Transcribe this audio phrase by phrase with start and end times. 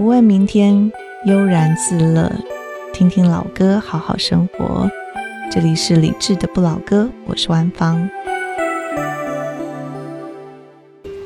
[0.00, 0.90] 不问明天，
[1.26, 2.32] 悠然自乐，
[2.90, 4.90] 听听老歌，好好生活。
[5.52, 8.08] 这里是理智的不老歌，我是万芳。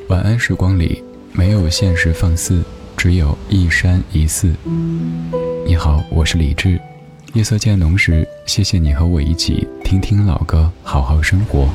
[0.08, 2.64] 晚安时光里没有现实放肆，
[2.96, 4.52] 只有一山一寺。
[5.64, 6.80] 你好，我是李智。
[7.32, 11.68] 夜色渐浓时，谢谢你和我一起听听老歌，好好生活。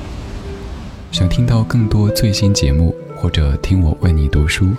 [1.14, 4.72] 想听到更多最新节目，或者听我为你读书，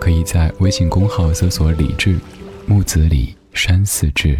[0.00, 2.18] 可以在微信公号搜索“李志
[2.66, 4.38] 木子李山寺志”。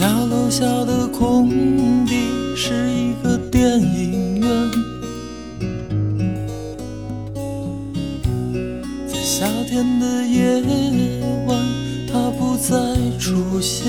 [0.00, 4.70] 家楼下的空地是一个电影院，
[9.70, 10.60] 天的夜
[11.46, 11.56] 晚，
[12.10, 12.74] 它不再
[13.20, 13.88] 出现。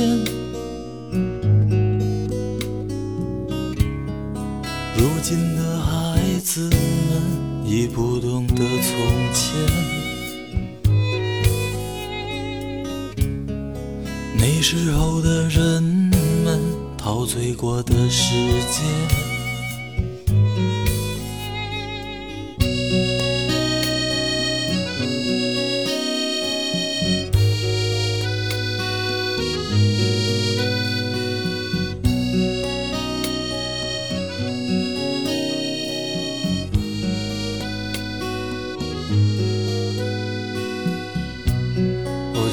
[4.95, 8.93] 如今的孩子们已不懂得从
[9.33, 9.57] 前。
[14.37, 15.81] 那时候的人
[16.45, 16.59] 们
[16.95, 18.35] 陶醉过的世
[18.69, 19.20] 界。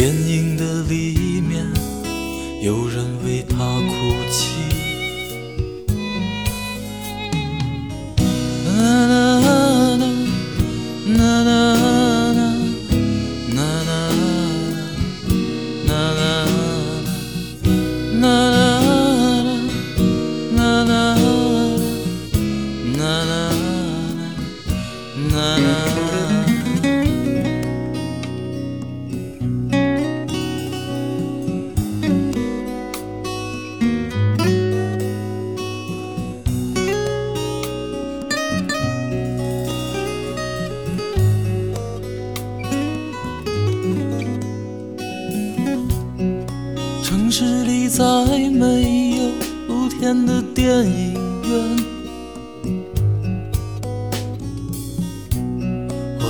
[0.00, 1.62] 电影的里面，
[2.62, 4.49] 有人为他哭泣。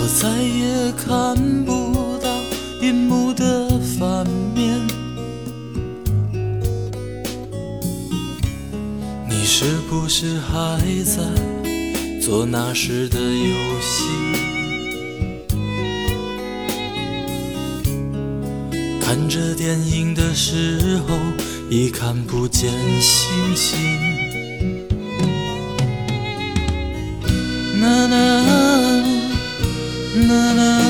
[0.03, 2.31] 我再也看不到
[2.81, 3.69] 银幕的
[3.99, 4.81] 反面。
[9.28, 11.22] 你是不是还在
[12.19, 14.06] 做那时的游戏？
[19.03, 21.15] 看着电影的时候
[21.69, 22.71] 已看不见
[23.03, 23.78] 星星。
[27.82, 28.89] 啦啦
[30.30, 30.89] 啦啦。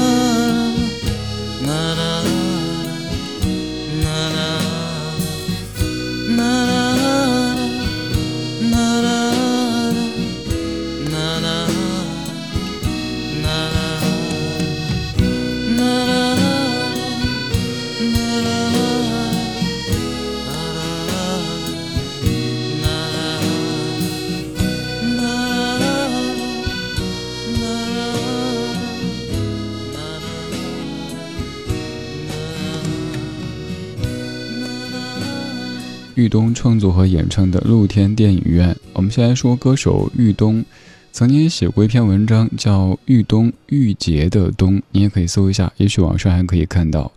[36.31, 40.65] 东创作和演唱的《露天电影院》，我们先来说歌手豫东，
[41.13, 47.11] 曾经写过一篇文章叫《豫东郁结的冬》，你也可以搜一下，也许网上还可以看到。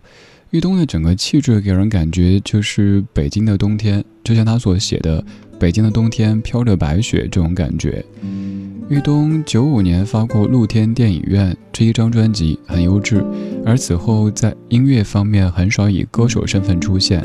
[0.50, 5.24] 豫东的整个气质给人感觉就是北京的冬天，就像他所写的
[5.58, 8.04] “北京的冬天飘着白雪”这种感觉。
[8.90, 13.24] 豫东九五年发过《露天电影院》这一张专辑，很优质，
[13.64, 17.24] 而此后在音乐方面很少以歌手身份出现。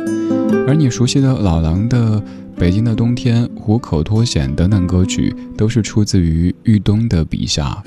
[0.67, 2.19] 而你熟悉的老狼的
[2.55, 7.81] 《北京的冬天》《虎口脱险》等等歌曲，都是出自于豫东的笔下。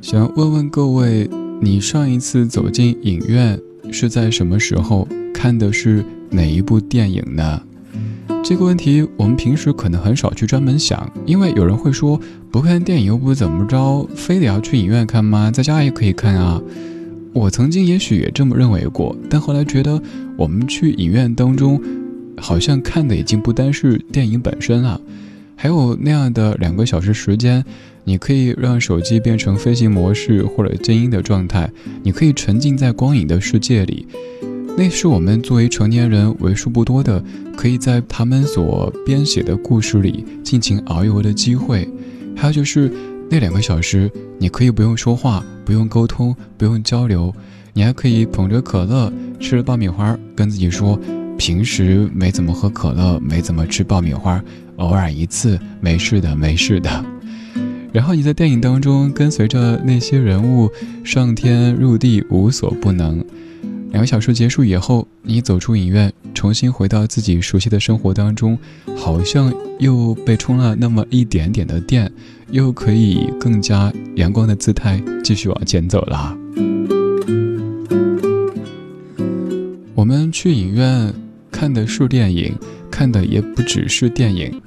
[0.00, 1.28] 想问问各位，
[1.60, 3.60] 你上一次走进影院
[3.90, 5.06] 是在什么时候？
[5.34, 7.62] 看的是哪一部电影呢？
[8.42, 12.18] 这个问题我们平时可能很少去专门想，因为有人会说
[12.50, 15.50] 不看电影又不怎么着，非得要去影院看吗？
[15.50, 16.60] 在家也可以看啊。
[17.32, 20.00] 我曾经也许也这么认为过，但后来觉得
[20.36, 21.80] 我们去影院当中，
[22.36, 25.00] 好像看的已经不单是电影本身了，
[25.54, 27.64] 还有那样的两个小时时间，
[28.04, 31.70] 你可以让手机变成飞行模式或者静音的状态，
[32.02, 34.06] 你可以沉浸在光影的世界里。
[34.76, 37.22] 那是我们作为成年人为数不多的，
[37.56, 41.88] 可以在他们所编写的故事里尽情遨游的机会。
[42.36, 42.88] 还有就是
[43.30, 47.34] 那两个小时，你可以不用说话，不用沟通，不用交流，
[47.74, 50.98] 你还可以捧着可乐，吃着爆米花，跟自己说：
[51.36, 54.42] 平时没怎么喝可乐，没怎么吃爆米花，
[54.76, 57.04] 偶尔一次，没事的，没事的。
[57.92, 60.70] 然后你在电影当中跟随着那些人物
[61.04, 63.22] 上天入地，无所不能。
[63.90, 68.58] 两个小时结束以后，你走出影院，重新回到自己熟悉的生活当中，
[68.96, 72.10] 好像又被充了那么一点点的电，
[72.50, 76.36] 又可以更加阳光的姿态继续往前走了。
[79.94, 81.12] 我们去影院
[81.50, 82.54] 看的是电影，
[82.90, 84.60] 看的也不只是电影。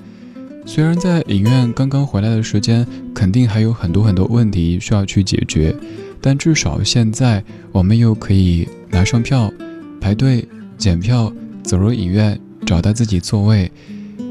[0.66, 2.86] 虽然在影院刚刚回来的时间，
[3.16, 5.75] 肯定还有很多很多问题需要去解决。
[6.22, 9.51] 但至少现在，我们又可以拿上票，
[10.00, 10.48] 排队
[10.78, 11.33] 检票，
[11.63, 13.72] 走入影院，找到自己座位。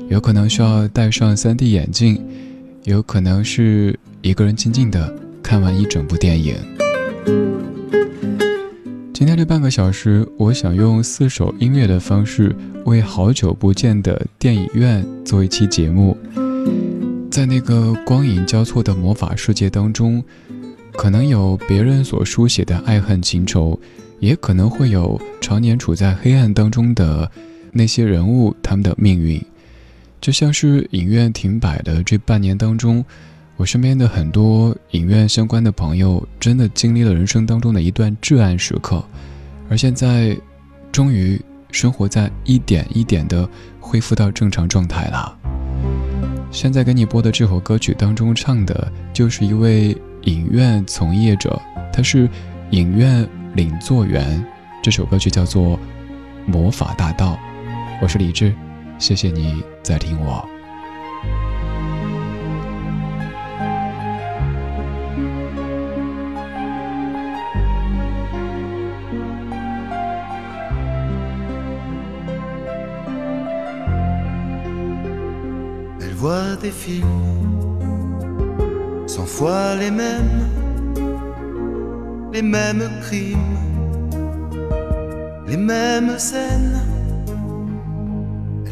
[0.08, 2.22] 有可能需要戴上 3D 眼镜，
[2.84, 6.56] 有可能是一个人静静的看完一整部电影。
[9.12, 12.56] 今天这半个小时，我想用四首音乐的方式，
[12.86, 16.16] 为好久不见的电影院做一期节目。
[17.30, 20.22] 在那个光影交错的魔法世界当中。
[20.92, 23.78] 可能有别人所书写的爱恨情仇，
[24.18, 27.30] 也可能会有常年处在黑暗当中的
[27.72, 29.40] 那些人物，他们的命运，
[30.20, 33.04] 就像是影院停摆的这半年当中，
[33.56, 39.04] 我身边的很多影院相关的朋友，真的经历了人生当中的一段至暗时刻，
[39.68, 40.36] 而现在，
[40.92, 41.40] 终于
[41.70, 43.48] 生活在一点一点的
[43.80, 45.36] 恢复到正常状态了。
[46.50, 49.96] 现在给你播的这首歌曲当中唱的，就是一位。
[50.24, 51.58] 影院从业者，
[51.90, 52.28] 他是
[52.72, 54.44] 影院领座员。
[54.82, 55.78] 这首歌曲叫做
[56.44, 57.32] 《魔法大道》。
[58.02, 58.54] 我是李志，
[58.99, 60.55] 谢谢你在听我。
[79.07, 80.49] cent fois les mêmes,
[82.33, 83.39] les mêmes crimes,
[85.47, 86.78] les mêmes scènes.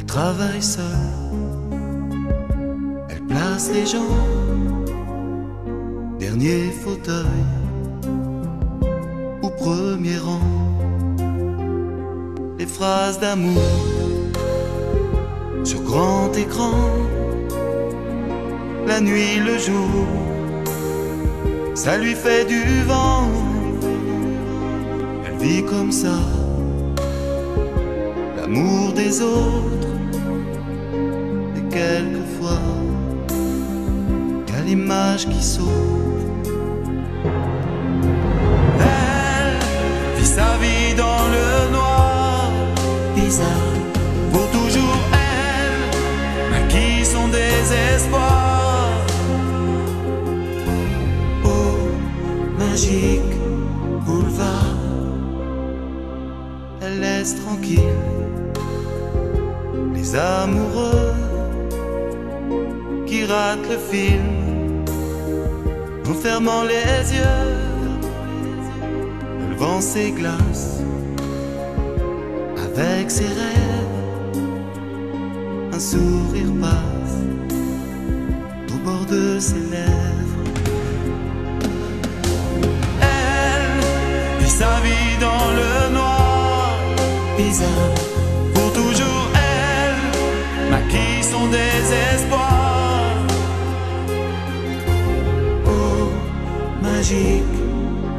[0.09, 0.85] Travaille seule,
[3.11, 4.17] elle place les gens,
[6.19, 7.45] dernier fauteuil
[9.43, 10.41] ou premier rang.
[12.59, 13.63] Les phrases d'amour
[15.63, 16.73] sur grand écran.
[18.87, 20.07] La nuit, le jour,
[21.75, 23.29] ça lui fait du vent.
[25.27, 26.19] Elle vit comme ça,
[28.37, 29.78] l'amour des autres,
[31.71, 32.61] quelquefois
[34.47, 36.18] qu'à l'image qui saute.
[63.57, 64.85] Le film
[66.07, 67.47] en fermant les yeux.
[69.51, 69.81] Le vent
[70.15, 70.81] glaces
[72.77, 74.39] avec ses rêves.
[75.73, 77.17] Un sourire passe
[78.75, 80.45] au bord de ses lèvres.
[84.47, 86.79] sa vie dans le noir.
[87.37, 87.95] Bizarre,
[88.55, 92.08] pour toujours elle maquille son désespoir.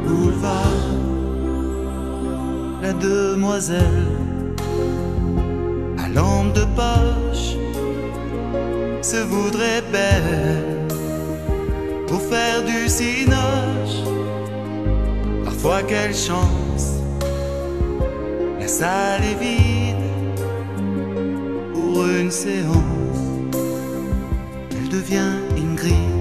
[0.04, 0.88] Boulevard,
[2.82, 4.06] la demoiselle
[5.98, 7.56] à lampe de poche
[9.00, 10.88] se voudrait belle
[12.08, 14.02] pour faire du cinoche.
[15.44, 16.98] Parfois, quelle chance,
[18.58, 19.96] la salle est vide
[21.74, 23.20] pour une séance.
[24.72, 26.19] Elle devient Ingrid.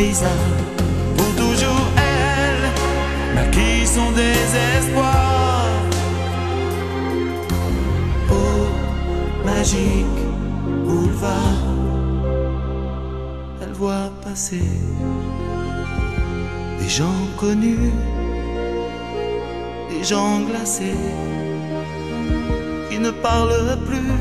[0.00, 5.66] Pour toujours, elle maquille son désespoir.
[8.30, 10.20] Au magique
[10.86, 11.66] boulevard,
[13.60, 14.72] elle voit passer
[16.78, 17.92] des gens connus,
[19.90, 21.04] des gens glacés
[22.88, 24.16] qui ne parlent plus.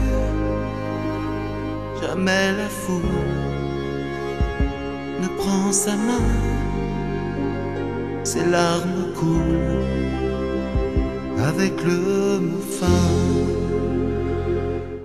[2.01, 3.48] Jamais la foule
[5.39, 6.21] prend sa main,
[8.23, 9.85] ses larmes coulent
[11.37, 12.87] avec le mot fin.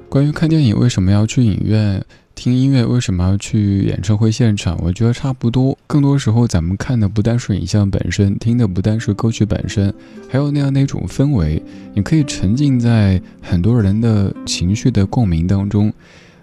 [0.09, 5.77] 关于看电影为什么要去影院，听音乐为什么要去演唱会现场，我觉得差不多。
[5.87, 9.95] 更多时候，咱们看的不单是影像本身，听的不单是歌曲本身，
[10.29, 11.63] 还有那样的一种氛围。
[11.95, 15.93] 你可以沉浸在很多人的情绪的共鸣当中，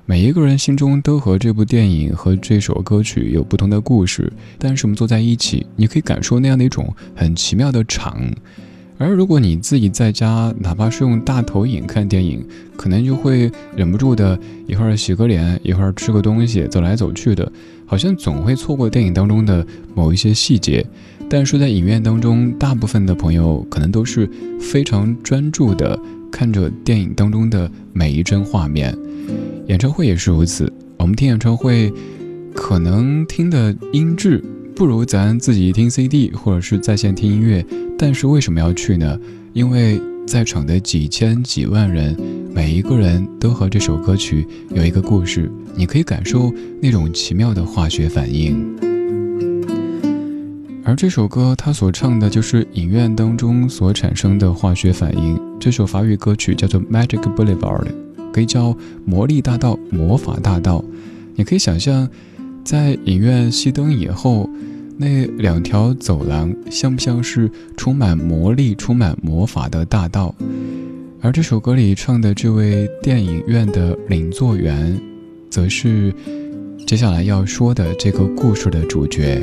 [0.05, 4.31] 每一个人心中都和这部电影和这首歌曲有不同的故事。
[4.57, 8.19] 但是我们坐在一起，你可以感受那样的一种很奇妙的场。
[8.97, 17.51] 而如果你自己在家，哪怕是用大投影看电影，可能就会忍不住的，一会儿洗个脸，一会儿吃个东西，走来走去的，
[17.85, 19.65] 好像总会错过电影当中的
[19.95, 20.85] 某一些细节。
[21.29, 24.29] 但是在影院当中，大部分的朋友可能都是
[24.59, 25.97] 非常专注的
[26.31, 28.97] 看着电影当中的每一帧画面。
[29.67, 31.91] 演唱会也是如此，我们听演唱会，
[32.55, 34.43] 可能听的音质。
[34.73, 37.63] 不如咱自己听 CD 或者是在线听音乐，
[37.97, 39.19] 但是为什么要去呢？
[39.53, 42.17] 因为在场的几千几万人，
[42.53, 48.90] 每一个人都和这首歌曲有一个故事，你可以感受那种奇妙的化学反应。
[50.91, 55.39] 而这首歌，它所唱的就是影院当中所产生的化学反应。
[55.57, 57.85] 这首法语歌曲叫做《Magic Boulevard》，
[58.33, 60.83] 可以叫魔力大道、魔法大道。
[61.35, 62.09] 你可以想象，
[62.65, 64.49] 在影院熄灯以后。
[64.97, 70.35] 那两条走廊像不像是充满魔力、充满魔法的大道？
[71.21, 74.99] 而这首歌里唱的这位电影院的领座员，
[75.49, 76.13] 则是
[76.85, 79.41] 接下来要说的这个故事的主角。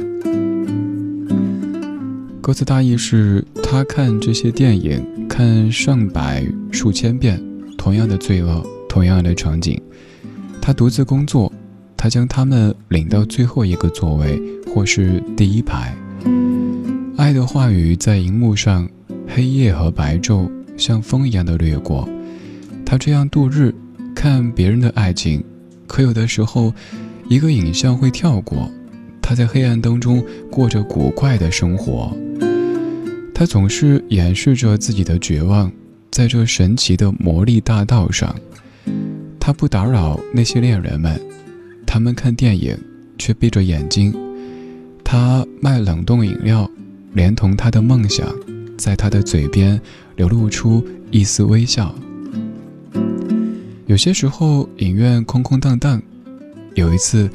[2.40, 7.42] 歌词大意是：他看这些电影，看上百、数千遍，
[7.76, 9.80] 同样的罪恶，同样的场景。
[10.60, 11.52] 他独自工作，
[11.96, 14.40] 他将他们领到最后一个座位。
[14.74, 15.96] 或是第一排，
[17.16, 18.88] 爱的话语在荧幕上，
[19.26, 22.06] 黑夜和白昼像风一样的掠过。
[22.84, 23.74] 他这样度日，
[24.14, 25.42] 看别人的爱情，
[25.86, 26.72] 可有的时候，
[27.28, 28.70] 一个影像会跳过。
[29.28, 32.16] 他在黑暗当中过着古怪的生活。
[33.34, 35.70] 他总是掩饰着自己的绝望，
[36.10, 38.34] 在这神奇的魔力大道上，
[39.38, 41.20] 他不打扰那些恋人们，
[41.84, 42.74] 他们看电影
[43.18, 44.14] 却闭着眼睛。
[45.04, 46.66] 他卖冷冻饮料，
[47.12, 48.26] 连同他的梦想，
[48.78, 49.78] 在他的嘴边
[50.16, 51.94] 流露出一丝微笑。
[53.84, 56.00] 有些时候，影院空空荡荡。
[56.74, 57.28] 有一次，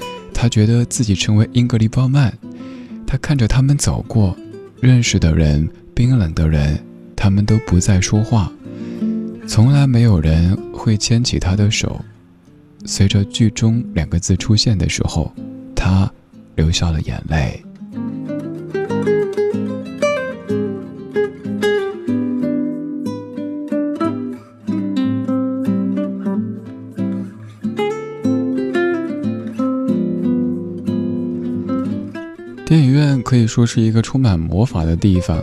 [0.43, 2.37] 他觉得自己成为英格丽褒曼。
[3.07, 4.35] 他看着他们走过，
[4.81, 6.77] 认识的人，冰冷的人，
[7.15, 8.51] 他们都不再说话。
[9.47, 11.97] 从来没有人会牵起他的手。
[12.83, 15.33] 随着剧中两个字出现的时候，
[15.73, 16.11] 他。
[16.55, 17.63] 流下了眼泪。
[33.53, 35.39] 说是一个充满魔法的地方。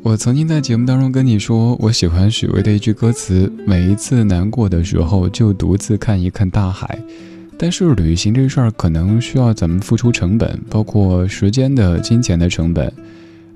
[0.00, 6.96] 我曾经在节目当中跟你说，我喜欢许巍的一句歌词：“每一次难过的时候，就独自看一看大海。”
[7.58, 12.92] 但是旅行这事儿可能需要咱们付出成本，包括时间的、金钱的成本。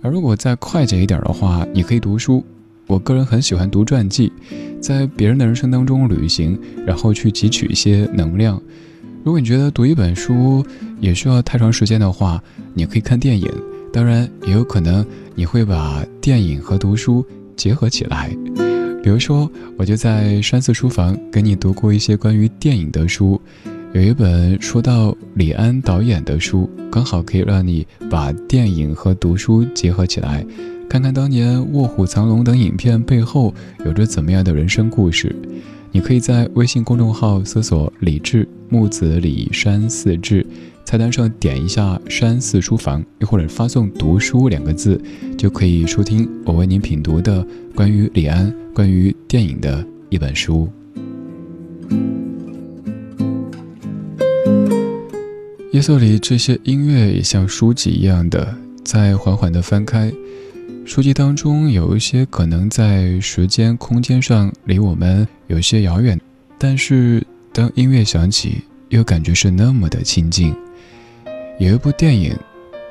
[0.02, 2.43] 而如果再快捷一点的话，你可以读书。
[2.88, 4.33] 我个人很喜欢读传记，
[4.81, 8.61] 在别人的人生当中旅行，然后去汲取一些能量。
[9.23, 10.66] 如果你觉得读一本书
[11.00, 12.43] 也需要太长时间的话，
[12.75, 13.49] 你可以看电影。
[13.97, 15.03] 当然，也有可能
[15.35, 17.25] 你会把电影和读书
[17.57, 18.29] 结合起来。
[19.03, 23.41] 比如说，我就在山寺书房给你读过一些关于电影的书。
[23.95, 30.45] 有一本说到李安导演的书，刚好可以让你把电影和读书结合起来，
[30.91, 33.55] 看看当年《卧虎藏龙》等影片背后
[33.87, 35.35] 有着怎么样的人生故事。
[35.91, 40.47] 你可以在微信公众号搜索“李志木子李山寺志”，
[40.87, 45.02] 菜单上点一下“山寺书房”，又或者发送“读书”两个字，
[45.37, 50.71] 就可以收听我为您品读的关于李安、关于电影的一本书。
[55.73, 60.12] 夜色里，这些音乐也像书籍一样的在缓缓地翻开。
[60.85, 66.19] 书籍当中有一些可能在时间、空间上离我们有些遥远，
[66.59, 70.55] 但是当音乐响起，又感觉是那么的亲近。
[71.59, 72.37] 有一部电影，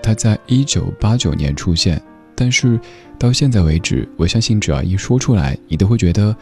[0.02, 2.02] 它在一九八九年出现，
[2.36, 2.80] 但是
[3.20, 6.36] 到现在为止，我相信只要一说出来，你都会觉得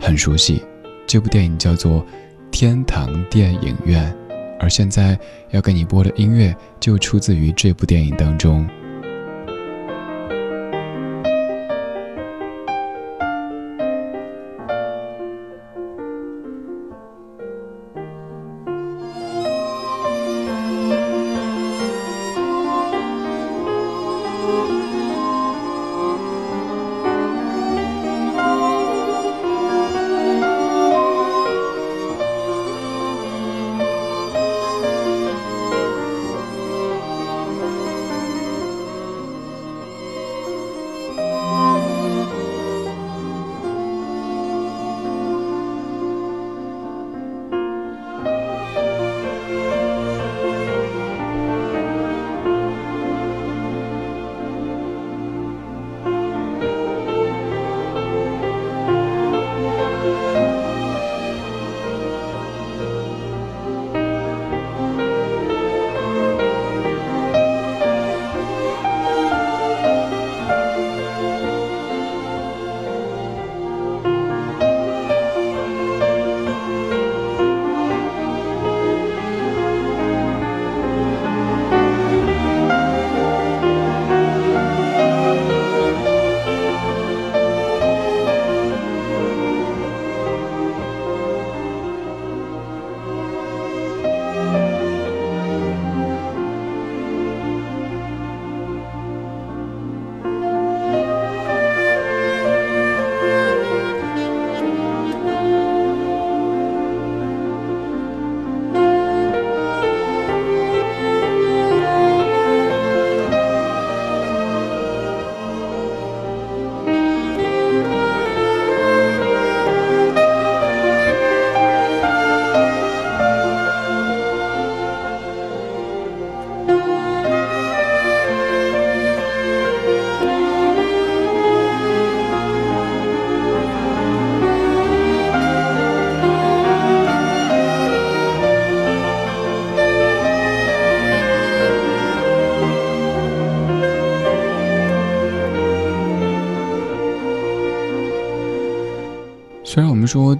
[0.00, 0.62] 很熟悉。
[1.06, 2.00] 这部电影叫做
[2.50, 4.12] 《天堂电影院》。
[4.60, 5.18] 而现在
[5.52, 8.68] 要给你播的音乐，就出自于这部电影当中。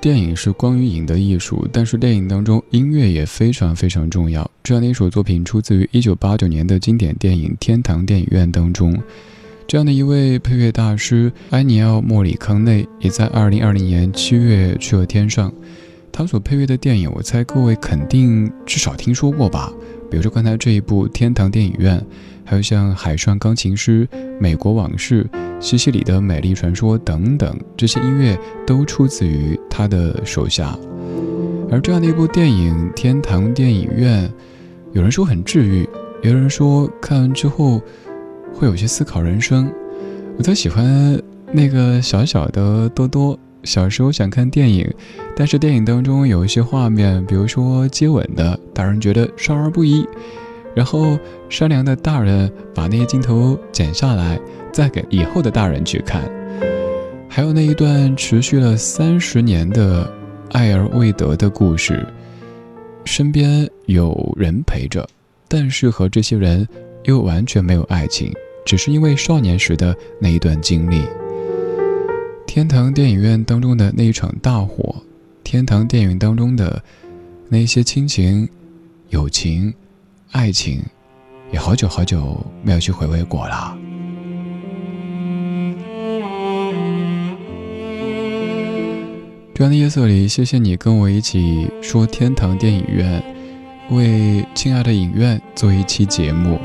[0.00, 4.50] 电影是光与影的艺术，但是电影当中音乐也非常非常重要。
[4.62, 8.98] 这样的一首作品出自于一九八九年的经典电影《天堂电影院》当中。
[9.66, 15.52] 这样的一位配乐大师埃尼奥·莫里康内也在二零二零年七月去了天上。
[16.10, 19.70] 他所配乐的电影，我猜各位肯定至少听说过吧？
[20.10, 21.98] 比如说刚才这一部《天堂电影院》，
[22.44, 24.06] 还有像《海上钢琴师》
[24.40, 25.24] 《美国往事》。
[25.60, 30.74] 西西里的美丽传说等等，这些音乐都出自于他的手下。
[31.70, 34.26] 而这样的一部电影《天堂电影院》，
[34.92, 35.86] 有人说很治愈，
[36.22, 37.78] 有人说看完之后
[38.54, 39.70] 会有些思考人生。
[40.38, 41.20] 我特喜欢
[41.52, 44.88] 那个小小的多多，小时候想看电影，
[45.36, 50.06] 但是电影当中有一些画面，比如说接吻的，大人觉得少儿不宜。
[50.72, 51.18] 然后
[51.48, 54.38] 善良的大人把那些镜头剪下来，
[54.72, 56.22] 再给以后的大人去看。
[57.28, 60.08] 还有那一段持续了三十年的
[60.52, 62.06] 爱而未得的故事，
[63.04, 65.06] 身边有人陪着，
[65.48, 66.66] 但是和这些人
[67.04, 68.32] 又完全没有爱情，
[68.64, 71.02] 只是因为少年时的那一段经历。
[72.52, 74.96] 天堂电影院当中的那一场大火，
[75.44, 76.82] 天堂电影当中的
[77.48, 78.48] 那些亲情、
[79.10, 79.72] 友情。
[80.32, 80.82] 爱情，
[81.52, 83.78] 也好久好久没有去回味过了。
[89.54, 93.22] 这样的夜色里，谢谢你跟我一起说天堂电影院，
[93.90, 96.58] 为亲爱的影院做一期节目。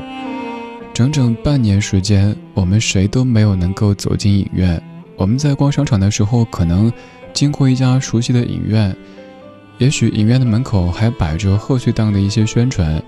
[0.92, 4.82] 整整半年时间，我们谁都没有能够走进影院。
[5.16, 6.92] 我们在逛商场的时候，可能
[7.32, 8.94] 经过一家熟悉的影院，
[9.78, 13.02] 也许影院的门口还摆着贺岁档的一些宣传，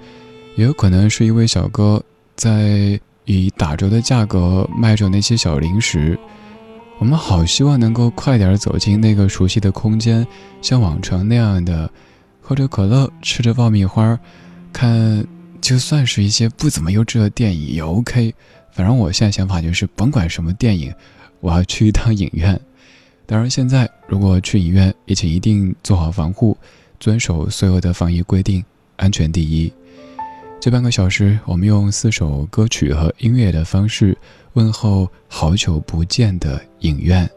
[0.56, 2.02] 也有可能是一位小哥
[2.34, 6.18] 在以打折的价格卖着那些小零食。
[6.98, 10.26] 我们好希望能够快点走进那个熟悉的空间，
[10.60, 11.88] 像往常那样的
[12.40, 14.18] 喝着可乐，吃着爆米花，
[14.72, 15.24] 看
[15.60, 18.34] 就算是一些不怎么优质的电影也 OK。
[18.72, 20.92] 反正我现在想法就是，甭管什么电影。
[21.40, 22.60] 我要去一趟影院，
[23.26, 26.56] 当然现在如果去影院，也请一定做好防护，
[26.98, 28.64] 遵守所有的防疫规定，
[28.96, 29.72] 安全第一。
[30.60, 34.16] 这半个小时，我们用四首歌曲和音乐的方式
[34.54, 37.28] 问候好久不见的影院。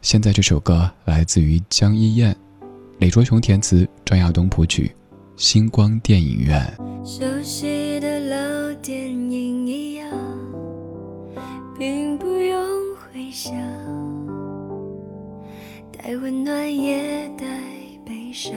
[0.00, 2.34] 现在这首歌来自于江一燕，
[2.98, 4.90] 李卓雄填词，张亚东谱曲，
[5.42, 6.66] 《星光电影院》。
[7.06, 10.08] 熟悉的老电影一样，
[11.78, 12.55] 并不用。
[13.16, 13.50] 微笑，
[15.90, 17.46] 带温暖也带
[18.04, 18.54] 悲伤，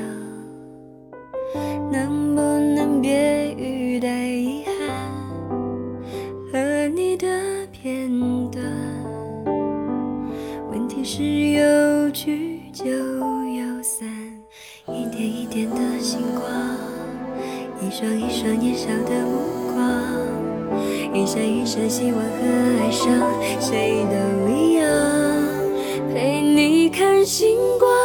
[1.89, 2.41] 能不
[2.75, 4.75] 能别语带遗憾？
[6.51, 7.25] 和你的
[7.71, 8.11] 片
[8.51, 8.61] 段，
[10.69, 14.05] 问题是有聚就有散，
[14.87, 16.51] 一点一点的星光，
[17.81, 20.28] 一双一双年少的目光。
[21.13, 22.27] 一闪一闪希望和
[22.79, 23.07] 爱上，
[23.59, 24.85] 谁都一样，
[26.13, 27.98] 陪你看星光。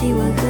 [0.00, 0.49] 希望和